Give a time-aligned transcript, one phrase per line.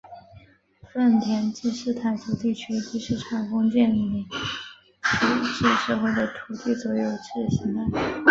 [0.91, 8.01] 份田制是傣族地区历史上封建领主制社会的土地所有制形态。